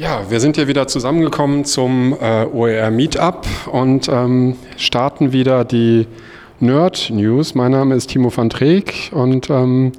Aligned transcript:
Ja, 0.00 0.30
wir 0.30 0.40
sind 0.40 0.56
hier 0.56 0.66
wieder 0.66 0.88
zusammengekommen 0.88 1.66
zum 1.66 2.16
äh, 2.18 2.46
OER 2.46 2.90
Meetup 2.90 3.46
und 3.70 4.08
ähm, 4.08 4.56
starten 4.78 5.32
wieder 5.32 5.62
die 5.62 6.06
Nerd 6.58 7.10
News. 7.10 7.54
Mein 7.54 7.72
Name 7.72 7.94
ist 7.96 8.06
Timo 8.06 8.34
van 8.34 8.48
Treek 8.48 9.10
und 9.12 9.50
ähm, 9.50 9.92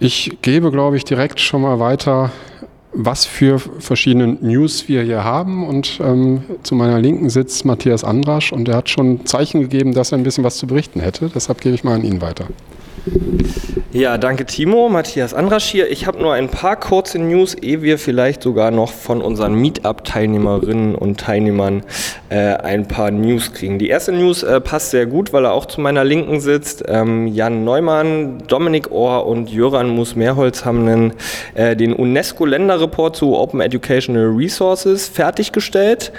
ich 0.00 0.38
gebe, 0.42 0.72
glaube 0.72 0.96
ich, 0.96 1.04
direkt 1.04 1.38
schon 1.38 1.62
mal 1.62 1.78
weiter, 1.78 2.32
was 2.92 3.26
für 3.26 3.60
verschiedene 3.60 4.26
News 4.26 4.88
wir 4.88 5.04
hier 5.04 5.22
haben. 5.22 5.64
Und 5.64 6.00
ähm, 6.02 6.42
zu 6.64 6.74
meiner 6.74 6.98
Linken 6.98 7.30
sitzt 7.30 7.64
Matthias 7.64 8.02
Andrasch 8.02 8.52
und 8.52 8.68
er 8.68 8.78
hat 8.78 8.90
schon 8.90 9.24
Zeichen 9.24 9.60
gegeben, 9.60 9.94
dass 9.94 10.10
er 10.10 10.18
ein 10.18 10.24
bisschen 10.24 10.42
was 10.42 10.56
zu 10.56 10.66
berichten 10.66 10.98
hätte. 10.98 11.30
Deshalb 11.32 11.60
gebe 11.60 11.76
ich 11.76 11.84
mal 11.84 11.94
an 11.94 12.02
ihn 12.02 12.20
weiter. 12.20 12.46
Ja, 13.92 14.18
danke 14.18 14.44
Timo. 14.44 14.88
Matthias 14.88 15.32
Andrasch 15.32 15.64
hier. 15.64 15.90
Ich 15.90 16.06
habe 16.06 16.18
nur 16.18 16.34
ein 16.34 16.48
paar 16.48 16.76
kurze 16.76 17.18
News, 17.18 17.54
ehe 17.54 17.80
wir 17.80 17.98
vielleicht 17.98 18.42
sogar 18.42 18.70
noch 18.70 18.92
von 18.92 19.22
unseren 19.22 19.54
Meetup-Teilnehmerinnen 19.54 20.94
und 20.94 21.18
Teilnehmern 21.18 21.82
äh, 22.28 22.54
ein 22.56 22.88
paar 22.88 23.10
News 23.10 23.52
kriegen. 23.52 23.78
Die 23.78 23.88
erste 23.88 24.12
News 24.12 24.42
äh, 24.42 24.60
passt 24.60 24.90
sehr 24.90 25.06
gut, 25.06 25.32
weil 25.32 25.44
er 25.44 25.52
auch 25.52 25.66
zu 25.66 25.80
meiner 25.80 26.04
Linken 26.04 26.40
sitzt. 26.40 26.84
Ähm, 26.88 27.28
Jan 27.28 27.64
Neumann, 27.64 28.42
Dominik 28.48 28.90
Ohr 28.90 29.26
und 29.26 29.50
Jöran 29.50 29.88
Mus-Mehrholz 29.88 30.64
haben 30.64 30.86
einen, 30.86 31.12
äh, 31.54 31.76
den 31.76 31.92
UNESCO-Länderreport 31.94 33.16
zu 33.16 33.36
Open 33.36 33.60
Educational 33.60 34.26
Resources 34.26 35.08
fertiggestellt. 35.08 36.12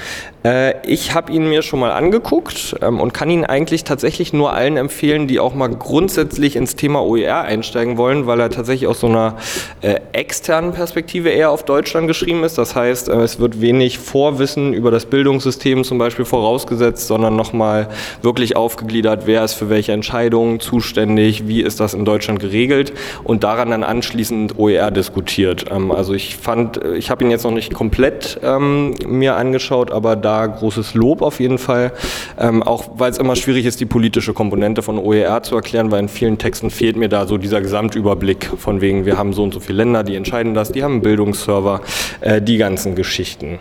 Äh, 0.48 0.88
ich 0.88 1.14
habe 1.14 1.32
ihn 1.32 1.50
mir 1.50 1.62
schon 1.62 1.80
mal 1.80 1.92
angeguckt 1.92 2.76
ähm, 2.82 3.02
und 3.02 3.14
kann 3.14 3.30
ihn 3.30 3.44
eigentlich 3.44 3.84
tatsächlich 3.84 4.32
nur 4.32 4.54
allen 4.54 4.78
empfehlen, 4.78 5.28
die 5.28 5.40
auch 5.40 5.54
mal 5.54 5.68
grundsätzlich 5.68 6.56
ins 6.56 6.76
Thema 6.76 7.04
OER 7.04 7.42
einsteigen 7.42 7.98
wollen, 7.98 8.28
weil 8.28 8.40
er 8.40 8.50
tatsächlich 8.50 8.88
aus 8.88 9.02
so 9.02 9.08
einer 9.08 9.36
äh, 9.82 10.00
externen 10.14 10.72
Perspektive 10.72 11.30
eher 11.30 11.52
auf 11.52 11.66
Deutschland 11.66 12.08
geschrieben 12.08 12.44
ist. 12.46 12.58
Das 12.58 12.76
heißt, 12.76 13.10
äh, 13.10 13.16
es 13.18 13.40
wird 13.40 13.60
wenig 13.60 14.00
Vorwissen 14.00 14.74
über 14.74 14.90
das 14.90 15.06
Bildungssystem 15.06 15.84
zum 15.84 15.98
Beispiel 15.98 16.26
vorausgesetzt, 16.26 17.08
sondern 17.08 17.36
nochmal 17.36 17.90
wirklich 18.22 18.56
aufgegliedert, 18.56 19.24
wer 19.26 19.44
ist 19.44 19.54
für 19.54 19.70
welche 19.70 19.92
Entscheidungen 19.92 20.62
zuständig, 20.62 21.48
wie 21.48 21.62
ist 21.62 21.82
das 21.82 21.94
in 21.94 22.06
Deutschland 22.06 22.40
geregelt 22.40 22.94
und 23.26 23.44
daran 23.44 23.72
dann 23.72 23.84
anschließend 23.84 24.58
OER 24.58 24.92
diskutiert. 24.92 25.66
Ähm, 25.72 25.92
also 25.92 26.14
ich 26.14 26.38
fand, 26.38 26.78
ich 26.96 27.10
habe 27.10 27.26
ihn 27.26 27.32
jetzt 27.32 27.44
noch 27.44 27.52
nicht 27.52 27.74
komplett 27.74 28.40
ähm, 28.44 28.94
mir 29.06 29.36
angeschaut, 29.36 29.92
aber 29.92 30.16
da 30.16 30.37
großes 30.46 30.94
Lob 30.94 31.22
auf 31.22 31.40
jeden 31.40 31.58
Fall, 31.58 31.92
ähm, 32.38 32.62
auch 32.62 32.90
weil 32.98 33.12
es 33.12 33.18
immer 33.18 33.36
schwierig 33.36 33.66
ist, 33.66 33.80
die 33.80 33.86
politische 33.86 34.34
Komponente 34.34 34.82
von 34.82 34.98
OER 34.98 35.42
zu 35.44 35.56
erklären, 35.56 35.92
weil 35.92 36.02
in 36.02 36.10
vielen 36.10 36.38
Texten 36.38 36.70
fehlt 36.70 36.96
mir 36.96 37.10
da 37.10 37.26
so 37.26 37.38
dieser 37.38 37.62
Gesamtüberblick 37.62 38.52
von 38.58 38.82
wegen, 38.82 39.06
wir 39.06 39.18
haben 39.18 39.34
so 39.34 39.44
und 39.44 39.54
so 39.54 39.60
viele 39.60 39.78
Länder, 39.78 40.04
die 40.04 40.16
entscheiden 40.16 40.54
das, 40.54 40.72
die 40.72 40.84
haben 40.84 40.94
einen 40.94 41.02
Bildungsserver, 41.02 41.82
äh, 42.22 42.42
die 42.42 42.58
ganzen 42.58 42.96
Geschichten. 42.96 43.60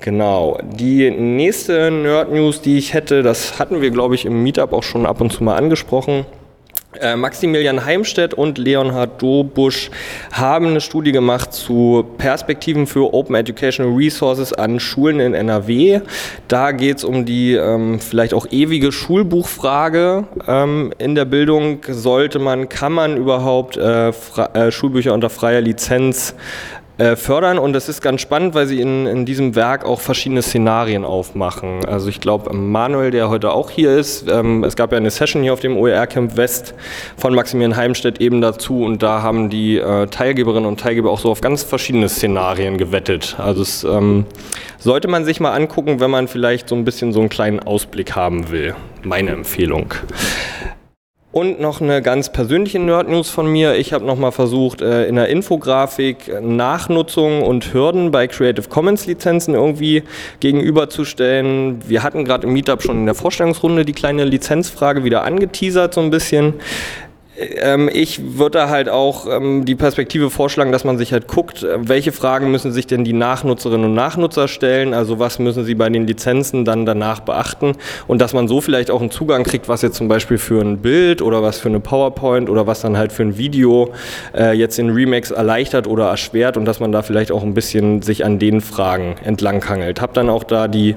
Genau. 0.00 0.58
Die 0.62 1.10
nächste 1.10 1.90
Nerd 1.90 2.32
News, 2.32 2.60
die 2.60 2.78
ich 2.78 2.94
hätte, 2.94 3.22
das 3.22 3.58
hatten 3.58 3.80
wir, 3.80 3.90
glaube 3.90 4.14
ich, 4.14 4.26
im 4.26 4.42
Meetup 4.42 4.72
auch 4.72 4.84
schon 4.84 5.06
ab 5.06 5.20
und 5.20 5.32
zu 5.32 5.42
mal 5.42 5.56
angesprochen. 5.56 6.24
Äh, 7.00 7.16
Maximilian 7.16 7.84
Heimstedt 7.84 8.34
und 8.34 8.58
Leonhard 8.58 9.20
Dobusch 9.22 9.90
haben 10.32 10.68
eine 10.68 10.80
Studie 10.80 11.12
gemacht 11.12 11.52
zu 11.52 12.04
Perspektiven 12.18 12.86
für 12.86 13.14
Open 13.14 13.34
Educational 13.34 13.94
Resources 13.94 14.52
an 14.52 14.80
Schulen 14.80 15.20
in 15.20 15.34
NRW. 15.34 16.00
Da 16.48 16.72
geht 16.72 16.98
es 16.98 17.04
um 17.04 17.24
die 17.24 17.54
ähm, 17.54 18.00
vielleicht 18.00 18.34
auch 18.34 18.46
ewige 18.50 18.92
Schulbuchfrage 18.92 20.24
ähm, 20.46 20.92
in 20.98 21.14
der 21.14 21.24
Bildung. 21.24 21.80
Sollte 21.88 22.38
man, 22.38 22.68
kann 22.68 22.92
man 22.92 23.16
überhaupt 23.16 23.76
äh, 23.76 24.08
äh, 24.08 24.72
Schulbücher 24.72 25.14
unter 25.14 25.30
freier 25.30 25.60
Lizenz 25.60 26.34
äh, 26.98 27.16
fördern. 27.16 27.58
Und 27.58 27.72
das 27.72 27.88
ist 27.88 28.02
ganz 28.02 28.20
spannend, 28.20 28.54
weil 28.54 28.66
sie 28.66 28.80
in, 28.80 29.06
in 29.06 29.24
diesem 29.24 29.54
Werk 29.54 29.84
auch 29.84 30.00
verschiedene 30.00 30.42
Szenarien 30.42 31.04
aufmachen. 31.04 31.84
Also 31.84 32.08
ich 32.08 32.20
glaube, 32.20 32.52
Manuel, 32.52 33.10
der 33.12 33.30
heute 33.30 33.52
auch 33.52 33.70
hier 33.70 33.96
ist, 33.96 34.28
ähm, 34.28 34.64
es 34.64 34.76
gab 34.76 34.90
ja 34.90 34.98
eine 34.98 35.10
Session 35.10 35.42
hier 35.42 35.52
auf 35.52 35.60
dem 35.60 35.76
OER 35.76 36.06
Camp 36.08 36.36
West 36.36 36.74
von 37.16 37.34
Maximilian 37.34 37.76
Heimstedt 37.76 38.20
eben 38.20 38.40
dazu 38.40 38.84
und 38.84 39.02
da 39.02 39.22
haben 39.22 39.48
die 39.48 39.78
äh, 39.78 40.06
Teilgeberinnen 40.08 40.68
und 40.68 40.80
Teilgeber 40.80 41.10
auch 41.10 41.20
so 41.20 41.30
auf 41.30 41.40
ganz 41.40 41.62
verschiedene 41.62 42.08
Szenarien 42.08 42.78
gewettet. 42.78 43.36
Also 43.38 43.62
es 43.62 43.84
ähm, 43.84 44.26
sollte 44.78 45.08
man 45.08 45.24
sich 45.24 45.40
mal 45.40 45.52
angucken, 45.52 46.00
wenn 46.00 46.10
man 46.10 46.28
vielleicht 46.28 46.68
so 46.68 46.74
ein 46.74 46.84
bisschen 46.84 47.12
so 47.12 47.20
einen 47.20 47.28
kleinen 47.28 47.60
Ausblick 47.60 48.16
haben 48.16 48.50
will. 48.50 48.74
Meine 49.02 49.30
Empfehlung. 49.30 49.94
Und 51.30 51.60
noch 51.60 51.82
eine 51.82 52.00
ganz 52.00 52.32
persönliche 52.32 52.78
Nerd-News 52.78 53.28
von 53.28 53.46
mir. 53.52 53.74
Ich 53.74 53.92
habe 53.92 54.04
nochmal 54.06 54.32
versucht, 54.32 54.80
äh, 54.80 55.06
in 55.06 55.16
der 55.16 55.28
Infografik 55.28 56.40
Nachnutzung 56.40 57.42
und 57.42 57.74
Hürden 57.74 58.10
bei 58.10 58.26
Creative 58.26 58.66
Commons 58.70 59.04
Lizenzen 59.04 59.54
irgendwie 59.54 60.04
gegenüberzustellen. 60.40 61.86
Wir 61.86 62.02
hatten 62.02 62.24
gerade 62.24 62.46
im 62.46 62.54
Meetup 62.54 62.82
schon 62.82 62.96
in 62.96 63.06
der 63.06 63.14
Vorstellungsrunde 63.14 63.84
die 63.84 63.92
kleine 63.92 64.24
Lizenzfrage 64.24 65.04
wieder 65.04 65.22
angeteasert 65.24 65.92
so 65.92 66.00
ein 66.00 66.08
bisschen. 66.08 66.54
Ähm, 67.38 67.88
ich 67.92 68.38
würde 68.38 68.68
halt 68.68 68.88
auch 68.88 69.26
ähm, 69.30 69.64
die 69.64 69.76
Perspektive 69.76 70.28
vorschlagen, 70.28 70.72
dass 70.72 70.84
man 70.84 70.98
sich 70.98 71.12
halt 71.12 71.28
guckt, 71.28 71.62
äh, 71.62 71.76
welche 71.88 72.10
Fragen 72.10 72.50
müssen 72.50 72.72
sich 72.72 72.86
denn 72.86 73.04
die 73.04 73.12
Nachnutzerinnen 73.12 73.86
und 73.86 73.94
Nachnutzer 73.94 74.48
stellen, 74.48 74.92
also 74.92 75.20
was 75.20 75.38
müssen 75.38 75.64
sie 75.64 75.76
bei 75.76 75.88
den 75.88 76.06
Lizenzen 76.06 76.64
dann 76.64 76.84
danach 76.84 77.20
beachten 77.20 77.76
und 78.08 78.20
dass 78.20 78.34
man 78.34 78.48
so 78.48 78.60
vielleicht 78.60 78.90
auch 78.90 79.00
einen 79.00 79.12
Zugang 79.12 79.44
kriegt, 79.44 79.68
was 79.68 79.82
jetzt 79.82 79.96
zum 79.96 80.08
Beispiel 80.08 80.38
für 80.38 80.60
ein 80.60 80.78
Bild 80.78 81.22
oder 81.22 81.42
was 81.42 81.58
für 81.58 81.68
eine 81.68 81.78
PowerPoint 81.78 82.50
oder 82.50 82.66
was 82.66 82.80
dann 82.80 82.96
halt 82.96 83.12
für 83.12 83.22
ein 83.22 83.38
Video 83.38 83.92
äh, 84.36 84.52
jetzt 84.56 84.78
in 84.78 84.90
Remix 84.90 85.30
erleichtert 85.30 85.86
oder 85.86 86.08
erschwert 86.08 86.56
und 86.56 86.64
dass 86.64 86.80
man 86.80 86.90
da 86.90 87.02
vielleicht 87.02 87.30
auch 87.30 87.44
ein 87.44 87.54
bisschen 87.54 88.02
sich 88.02 88.24
an 88.24 88.40
den 88.40 88.60
Fragen 88.60 89.14
entlanghangelt. 89.22 90.00
Hab 90.00 90.12
dann 90.14 90.28
auch 90.28 90.42
da 90.42 90.66
die 90.66 90.96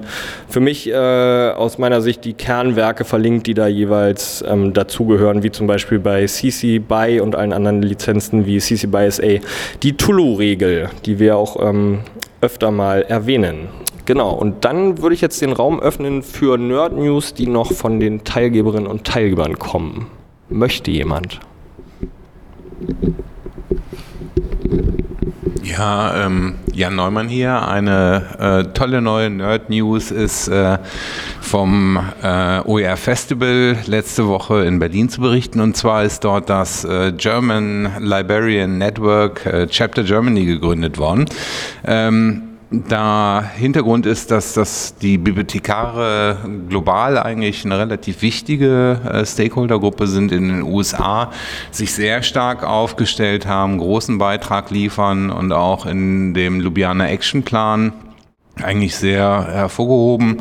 für 0.50 0.60
mich 0.60 0.90
äh, 0.90 0.96
aus 0.96 1.78
meiner 1.78 2.02
Sicht 2.02 2.26
die 2.26 2.34
Kernwerke 2.34 3.06
verlinkt, 3.06 3.46
die 3.46 3.54
da 3.54 3.68
jeweils 3.68 4.44
ähm, 4.48 4.74
dazugehören, 4.74 5.44
wie 5.44 5.52
zum 5.52 5.68
Beispiel 5.68 6.00
bei 6.00 6.31
CC 6.32 6.80
BY 6.80 7.20
und 7.22 7.36
allen 7.36 7.54
anderen 7.54 7.82
Lizenzen 7.82 8.46
wie 8.46 8.60
CC 8.60 8.88
BY 8.88 9.12
SA 9.12 9.28
die 9.84 9.98
Tulu-Regel, 9.98 10.90
die 11.06 11.20
wir 11.20 11.38
auch 11.38 11.58
ähm, 11.62 12.00
öfter 12.42 12.72
mal 12.72 13.04
erwähnen. 13.04 13.68
Genau, 14.06 14.34
und 14.34 14.66
dann 14.66 15.02
würde 15.02 15.14
ich 15.14 15.22
jetzt 15.22 15.42
den 15.42 15.54
Raum 15.54 15.80
öffnen 15.80 16.24
für 16.24 16.58
Nerd 16.58 16.94
News, 16.94 17.34
die 17.34 17.48
noch 17.48 17.72
von 17.72 18.00
den 18.00 18.24
Teilgeberinnen 18.24 18.88
und 18.88 19.06
Teilgebern 19.06 19.60
kommen. 19.60 20.08
Möchte 20.50 20.92
jemand? 20.92 21.40
Ja, 25.78 26.26
ähm, 26.26 26.56
Jan 26.74 26.96
Neumann 26.96 27.30
hier. 27.30 27.66
Eine 27.68 28.66
äh, 28.68 28.74
tolle 28.74 29.02
neue 29.02 29.30
Nerd 29.30 29.70
News 29.70 30.12
ist 30.12 30.50
äh, 30.50 30.78
vom 31.40 31.98
äh, 32.22 32.60
OER 32.66 32.98
Festival 32.98 33.78
letzte 33.86 34.28
Woche 34.28 34.66
in 34.66 34.80
Berlin 34.80 35.08
zu 35.08 35.22
berichten. 35.22 35.62
Und 35.62 35.78
zwar 35.78 36.04
ist 36.04 36.26
dort 36.26 36.50
das 36.50 36.84
äh, 36.84 37.14
German 37.14 37.90
Librarian 38.00 38.80
Network 38.80 39.46
äh, 39.46 39.68
Chapter 39.68 40.04
Germany 40.04 40.46
gegründet 40.46 40.98
worden. 40.98 41.26
Ähm, 41.86 42.51
da 42.72 43.44
Hintergrund 43.56 44.06
ist, 44.06 44.32
dass 44.32 44.54
das 44.54 44.96
die 44.96 45.18
Bibliothekare 45.18 46.38
global 46.70 47.18
eigentlich 47.18 47.66
eine 47.66 47.78
relativ 47.78 48.22
wichtige 48.22 49.00
äh, 49.04 49.26
Stakeholdergruppe 49.26 50.08
sind 50.08 50.32
in 50.32 50.48
den 50.48 50.64
USA, 50.64 51.32
sich 51.72 51.94
sehr 51.94 52.24
stark 52.24 52.64
aufgestellt 52.64 53.46
haben, 53.46 53.78
großen 53.78 54.18
Beitrag 54.18 54.72
liefern 54.72 55.32
und 55.32 55.52
auch 55.52 55.86
in 55.86 56.34
dem 56.34 56.62
Ljubljana 56.62 57.10
Action 57.10 57.44
Plan 57.44 57.92
eigentlich 58.64 58.96
sehr 58.96 59.48
hervorgehoben 59.48 60.38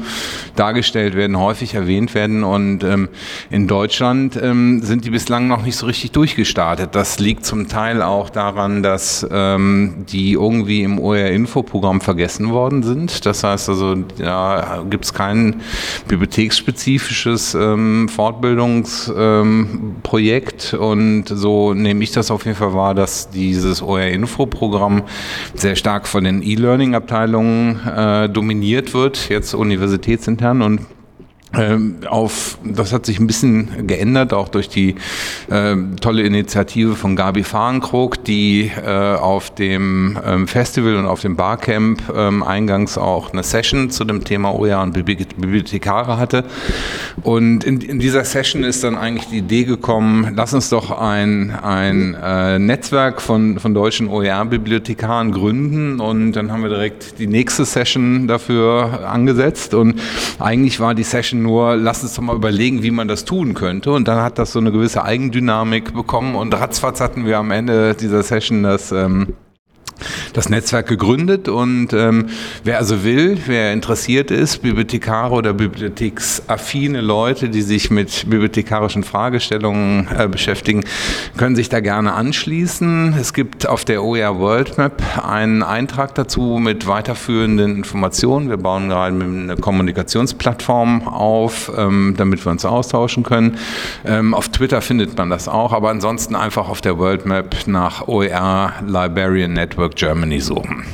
dargestellt 0.57 1.15
werden, 1.15 1.39
häufig 1.39 1.75
erwähnt 1.75 2.15
werden. 2.15 2.45
Und 2.45 2.85
ähm, 2.85 3.09
in 3.51 3.67
Deutschland 3.67 4.39
ähm, 4.41 4.81
sind 4.83 5.05
die 5.05 5.11
bislang 5.11 5.49
noch 5.49 5.63
nicht 5.63 5.77
so 5.77 5.87
richtig 5.87 6.13
durchgestartet. 6.13 6.95
Das 6.95 7.19
liegt 7.19 7.47
zum 7.47 7.69
Teil 7.69 8.03
auch 8.03 8.29
daran, 8.31 8.83
dass 8.83 9.27
ähm, 9.31 10.07
die 10.11 10.33
irgendwie 10.33 10.83
im 10.83 10.99
OER-Info-Programm 10.99 12.01
vergessen 12.01 12.51
worden 12.51 12.83
sind. 12.83 13.27
Das 13.27 13.45
heißt 13.45 13.69
also, 13.69 13.95
da 14.19 14.83
gibt 14.89 15.05
es 15.05 15.13
kein 15.15 15.61
bibliotheksspezifisches 16.09 17.55
ähm, 17.55 18.09
Fortbildungsprojekt. 18.09 20.75
und 20.75 21.25
so 21.27 21.75
nehme 21.75 22.05
ich 22.05 22.13
das 22.13 22.31
auf 22.31 22.45
jeden 22.45 22.57
Fall 22.57 22.75
wahr, 22.75 22.95
dass 22.95 23.31
dieses 23.31 23.83
OER-Info-Programm 23.83 25.03
sehr 25.55 25.75
stark 25.77 26.07
von 26.07 26.25
den 26.25 26.43
E-Learning-Abteilungen 26.43 27.81
äh, 27.87 28.10
dominiert 28.29 28.95
wird, 28.95 29.29
jetzt 29.29 29.55
universitätsintern 29.55 30.63
und 30.63 30.81
auf, 32.09 32.59
das 32.65 32.93
hat 32.93 33.07
sich 33.07 33.19
ein 33.19 33.27
bisschen 33.27 33.89
geändert, 33.89 34.33
auch 34.33 34.49
durch 34.49 34.69
die 34.69 34.95
äh, 35.51 35.75
tolle 36.01 36.23
Initiative 36.23 36.95
von 36.95 37.17
Gabi 37.17 37.43
Fahrenkrog, 37.43 38.23
die 38.25 38.71
äh, 38.85 39.17
auf 39.17 39.53
dem 39.53 40.17
ähm, 40.25 40.47
Festival 40.47 40.95
und 40.95 41.07
auf 41.07 41.23
dem 41.23 41.35
Barcamp 41.35 42.03
ähm, 42.15 42.45
eingangs 42.45 42.97
auch 42.99 43.33
eine 43.33 43.43
Session 43.43 43.91
zu 43.91 44.05
dem 44.05 44.23
Thema 44.23 44.55
OER 44.55 44.81
und 44.81 44.93
Bibliothekare 44.93 46.19
hatte. 46.19 46.45
Und 47.23 47.65
in, 47.65 47.81
in, 47.81 47.99
dieser 47.99 48.25
Session 48.25 48.63
ist 48.63 48.85
dann 48.85 48.97
eigentlich 48.97 49.29
die 49.29 49.39
Idee 49.39 49.65
gekommen, 49.65 50.33
lass 50.37 50.55
uns 50.55 50.71
doch 50.71 50.97
ein, 50.97 51.51
ein 51.51 52.15
äh, 52.15 52.61
Netzwerk 52.61 53.21
von, 53.21 53.59
von 53.59 53.75
deutschen 53.75 54.09
OER-Bibliothekaren 54.09 55.33
gründen. 55.33 55.99
Und 55.99 56.33
dann 56.33 56.53
haben 56.53 56.63
wir 56.63 56.71
direkt 56.71 57.19
die 57.19 57.27
nächste 57.27 57.65
Session 57.65 58.29
dafür 58.29 59.09
angesetzt. 59.11 59.75
Und 59.75 60.01
eigentlich 60.39 60.79
war 60.79 60.95
die 60.95 61.03
Session 61.03 61.40
nur, 61.43 61.77
lass 61.77 62.03
uns 62.03 62.15
doch 62.15 62.23
mal 62.23 62.37
überlegen, 62.37 62.83
wie 62.83 62.91
man 62.91 63.09
das 63.09 63.25
tun 63.25 63.55
könnte. 63.55 63.93
Und 63.93 64.09
dann 64.09 64.23
hat 64.23 64.39
das 64.39 64.53
so 64.53 64.59
eine 64.59 64.73
gewisse 64.73 65.05
Eigendynamik 65.05 65.95
bekommen 65.95 66.35
und 66.35 66.55
ratzfatz 66.55 67.01
hatten 67.01 67.27
wir 67.27 67.39
am 67.39 67.51
Ende 67.51 67.95
dieser 67.95 68.23
Session 68.23 68.63
das 68.63 68.93
ähm, 68.93 69.35
das 70.33 70.49
Netzwerk 70.49 70.87
gegründet 70.87 71.49
und 71.49 71.93
ähm, 71.93 72.29
wer 72.65 72.79
also 72.79 73.05
will, 73.05 73.39
wer 73.47 73.73
interessiert 73.73 74.31
ist, 74.31 74.63
Bibliothekare 74.63 75.35
oder 75.35 75.53
bibliotheksaffine 75.53 77.01
Leute, 77.01 77.49
die 77.49 77.63
sich 77.63 77.91
mit 77.91 78.29
bibliothekarischen 78.29 79.05
Fragestellungen 79.05 80.09
äh, 80.17 80.29
beschäftigen, 80.29 80.85
können 81.37 81.57
sich 81.57 81.69
da 81.69 81.81
gerne 81.81 82.15
anschließen. 82.15 83.15
Es 83.21 83.33
gibt 83.33 83.69
auf 83.69 83.85
der 83.85 84.03
OER 84.03 84.39
World 84.39 84.79
Map 84.79 85.03
einen 85.23 85.63
Eintrag 85.63 86.15
dazu 86.15 86.59
mit 86.61 86.87
weiterführenden 86.87 87.77
Informationen. 87.77 88.49
Wir 88.49 88.57
bauen 88.57 88.89
gerade 88.89 89.15
eine 89.15 89.57
Kommunikationsplattform 89.57 91.07
auf, 91.07 91.71
ähm, 91.77 92.15
damit 92.17 92.45
wir 92.45 92.53
uns 92.53 92.65
austauschen 92.65 93.23
können. 93.23 93.59
Ähm, 94.05 94.35
auf 94.35 94.49
Twitter 94.49 94.81
findet 94.81 95.17
man 95.17 95.31
das 95.31 95.49
auch, 95.49 95.73
aber 95.73 95.91
ansonsten 95.91 96.35
einfach 96.35 96.69
auf 96.69 96.81
der 96.81 96.99
World 96.99 97.27
Map 97.27 97.57
nach 97.67 98.09
OER 98.09 98.73
Librarian 98.87 99.53
Network 99.53 99.90
Network 99.91 99.97
Germany 99.97 100.41
suchen. 100.41 100.85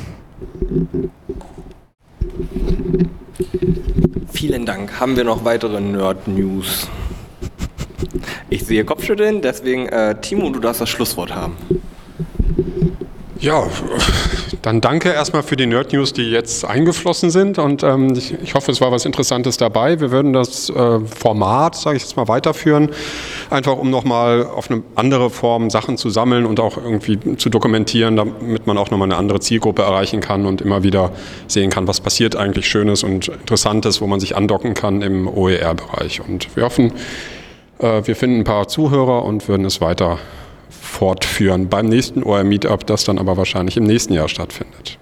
Vielen 4.32 4.66
Dank. 4.66 5.00
Haben 5.00 5.16
wir 5.16 5.24
noch 5.24 5.44
weitere 5.44 5.80
Nerd-News? 5.80 6.88
Ich 8.48 8.64
sehe 8.64 8.84
Kopfschütteln, 8.84 9.42
deswegen 9.42 9.88
äh, 9.88 10.20
Timo, 10.20 10.50
du 10.50 10.60
darfst 10.60 10.80
das 10.80 10.88
Schlusswort 10.88 11.34
haben. 11.34 11.56
Ja, 13.38 13.66
dann 14.66 14.80
danke 14.80 15.10
erstmal 15.10 15.44
für 15.44 15.54
die 15.54 15.66
Nerd 15.66 15.92
News, 15.92 16.12
die 16.12 16.28
jetzt 16.28 16.64
eingeflossen 16.64 17.30
sind 17.30 17.60
und 17.60 17.84
ähm, 17.84 18.14
ich, 18.16 18.34
ich, 18.42 18.54
hoffe, 18.56 18.72
es 18.72 18.80
war 18.80 18.90
was 18.90 19.04
Interessantes 19.04 19.58
dabei. 19.58 20.00
Wir 20.00 20.10
würden 20.10 20.32
das 20.32 20.68
äh, 20.70 20.98
Format, 20.98 21.76
sage 21.76 21.98
ich 21.98 22.02
jetzt 22.02 22.16
mal, 22.16 22.26
weiterführen, 22.26 22.90
einfach 23.48 23.76
um 23.76 23.90
nochmal 23.90 24.44
auf 24.44 24.68
eine 24.68 24.82
andere 24.96 25.30
Form 25.30 25.70
Sachen 25.70 25.96
zu 25.96 26.10
sammeln 26.10 26.44
und 26.44 26.58
auch 26.58 26.78
irgendwie 26.78 27.36
zu 27.36 27.48
dokumentieren, 27.48 28.16
damit 28.16 28.66
man 28.66 28.76
auch 28.76 28.90
nochmal 28.90 29.06
eine 29.06 29.16
andere 29.16 29.38
Zielgruppe 29.38 29.82
erreichen 29.82 30.20
kann 30.20 30.46
und 30.46 30.60
immer 30.60 30.82
wieder 30.82 31.12
sehen 31.46 31.70
kann, 31.70 31.86
was 31.86 32.00
passiert 32.00 32.34
eigentlich 32.34 32.66
Schönes 32.66 33.04
und 33.04 33.28
Interessantes, 33.28 34.00
wo 34.00 34.08
man 34.08 34.18
sich 34.18 34.34
andocken 34.34 34.74
kann 34.74 35.00
im 35.00 35.28
OER-Bereich. 35.28 36.22
Und 36.26 36.56
wir 36.56 36.64
hoffen, 36.64 36.92
äh, 37.78 38.02
wir 38.04 38.16
finden 38.16 38.40
ein 38.40 38.44
paar 38.44 38.66
Zuhörer 38.66 39.24
und 39.24 39.46
würden 39.46 39.64
es 39.64 39.80
weiter 39.80 40.18
fortführen 40.68 41.68
beim 41.68 41.86
nächsten 41.86 42.22
OR 42.22 42.44
Meetup, 42.44 42.86
das 42.86 43.04
dann 43.04 43.18
aber 43.18 43.36
wahrscheinlich 43.36 43.76
im 43.76 43.84
nächsten 43.84 44.12
Jahr 44.12 44.28
stattfindet. 44.28 44.98